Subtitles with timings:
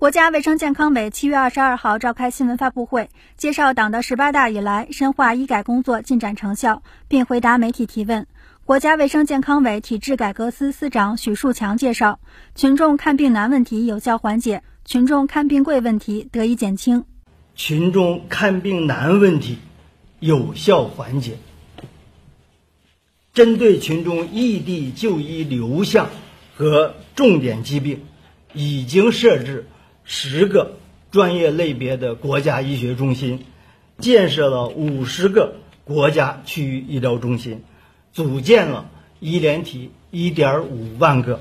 [0.00, 8.26] 国家卫生健康委七月二十二号召开新闻发布会，介绍党的十八大以来深化医改工作进展成效，并回答媒体提问。
[8.64, 12.18] 国家卫生健康委体制改革司司长许树强介绍，
[12.54, 17.04] 群众看病难问题有效缓解，群众看病贵问题得以减轻。
[17.54, 19.58] 群众看病难问题
[20.18, 21.36] 有效缓解。
[23.34, 26.08] 针对群众异地就医流向
[26.56, 28.06] 和重点疾病，
[28.54, 29.66] 已经设置。
[30.12, 30.72] 十个
[31.12, 33.44] 专业类别的国家医学中心，
[33.98, 37.62] 建设了五十个国家区域医疗中心，
[38.12, 41.40] 组建了医联体一点五万个，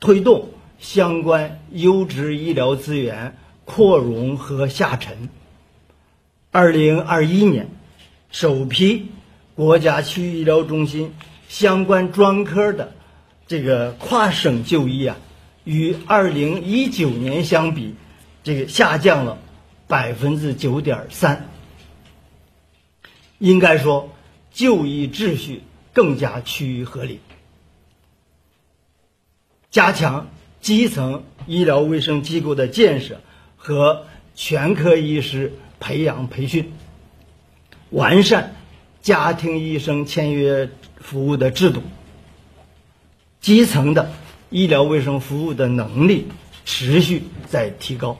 [0.00, 0.48] 推动
[0.80, 5.28] 相关优质医疗资源扩容和下沉。
[6.50, 7.68] 二零二一年，
[8.32, 9.06] 首批
[9.54, 11.14] 国家区域医疗中心
[11.48, 12.94] 相关专科的
[13.46, 15.16] 这个跨省就医啊。
[15.70, 17.94] 与二零一九年相比，
[18.42, 19.38] 这个下降了
[19.86, 21.48] 百分之九点三。
[23.38, 24.12] 应该说，
[24.50, 27.20] 就医秩序更加趋于合理。
[29.70, 30.26] 加强
[30.60, 33.20] 基层医疗卫生机构的建设
[33.56, 36.72] 和全科医师培养培训，
[37.90, 38.56] 完善
[39.02, 41.80] 家庭医生签约服务的制度，
[43.40, 44.10] 基层的。
[44.50, 46.26] 医疗卫生服务的能力
[46.64, 48.18] 持续在提高，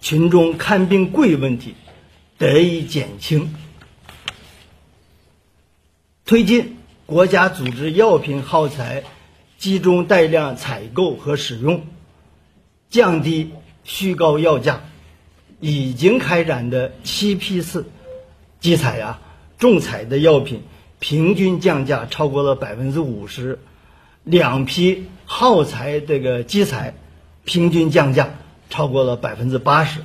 [0.00, 1.74] 群众看病贵问题
[2.38, 3.54] 得以减轻，
[6.24, 9.04] 推进国家组织药品耗材
[9.58, 11.86] 集中带量采购和使用，
[12.88, 13.50] 降低
[13.84, 14.82] 虚高药价。
[15.60, 17.86] 已经开展的七批次
[18.60, 19.22] 集采啊，
[19.56, 20.62] 中采的药品
[20.98, 23.58] 平均降价超过了百分之五十。
[24.24, 26.94] 两批耗材这个基材，
[27.44, 28.34] 平均降价
[28.70, 30.00] 超过了百分之八十，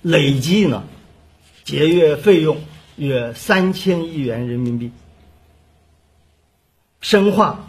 [0.00, 0.84] 累计呢
[1.64, 2.58] 节约费用
[2.96, 4.90] 约三千亿元人民币。
[7.02, 7.68] 深化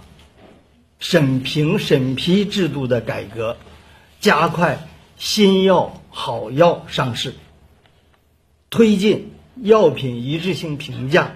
[0.99, 3.57] 审评审批制度的改革，
[4.21, 4.87] 加快
[5.17, 7.35] 新药好药上市，
[8.69, 11.35] 推进药品一致性评价，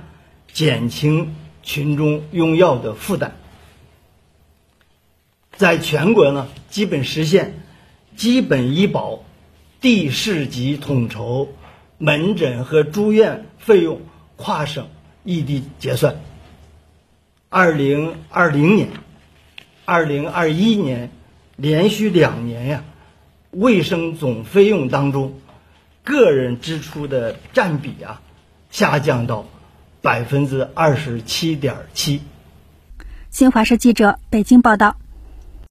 [0.53, 3.35] 减轻群众用药的负担。
[5.59, 7.59] 在全国呢，基本实现
[8.15, 9.25] 基本医保
[9.81, 11.49] 地市级统筹，
[11.97, 13.99] 门诊和住院费用
[14.37, 14.87] 跨省
[15.25, 16.15] 异地结算。
[17.49, 18.87] 二零二零年、
[19.83, 21.11] 二零二一年
[21.57, 22.85] 连续两年呀，
[23.51, 25.41] 卫生总费用当中，
[26.05, 28.21] 个人支出的占比啊，
[28.71, 29.45] 下降到
[30.01, 32.21] 百分之二十七点七。
[33.29, 34.95] 新华社记者北京报道。